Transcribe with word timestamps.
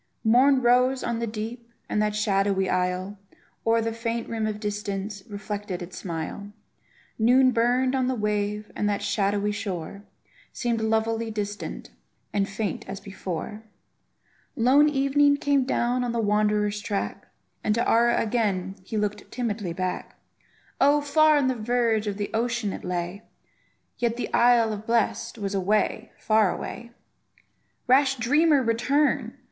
Morn 0.23 0.63
rose 0.63 1.03
on 1.03 1.19
the 1.19 1.27
deep, 1.27 1.69
and 1.87 2.01
that 2.01 2.15
shadowy 2.15 2.67
isle, 2.67 3.19
O'er 3.67 3.81
the 3.83 3.93
faint 3.93 4.27
rim 4.27 4.47
of 4.47 4.59
distance, 4.59 5.21
reflected 5.29 5.83
its 5.83 5.95
smile; 5.99 6.51
Noon 7.19 7.51
burned 7.51 7.93
on 7.93 8.07
the 8.07 8.15
wave, 8.15 8.71
and 8.75 8.89
that 8.89 9.03
shadowy 9.03 9.51
shore 9.51 10.01
Seemed 10.51 10.81
lovelily 10.81 11.29
distant, 11.29 11.91
and 12.33 12.49
faint 12.49 12.83
as 12.89 12.99
before; 12.99 13.61
Lone 14.55 14.89
evening 14.89 15.37
came 15.37 15.65
down 15.65 16.03
on 16.03 16.13
the 16.13 16.19
wanderer's 16.19 16.81
track, 16.81 17.27
And 17.63 17.75
to 17.75 17.87
Ara 17.87 18.19
again 18.19 18.77
he 18.83 18.97
looked 18.97 19.29
timidly 19.29 19.71
back; 19.71 20.15
Oh! 20.79 20.99
far 21.01 21.37
on 21.37 21.45
the 21.47 21.53
verge 21.53 22.07
of 22.07 22.17
the 22.17 22.31
ocean 22.33 22.73
it 22.73 22.83
lay, 22.83 23.21
Yet 23.99 24.17
the 24.17 24.33
isle 24.33 24.73
of 24.73 24.79
the 24.79 24.87
blest 24.87 25.37
was 25.37 25.53
away, 25.53 26.11
far 26.17 26.51
away! 26.51 26.89
Rash 27.85 28.15
dreamer, 28.17 28.63
return! 28.63 29.37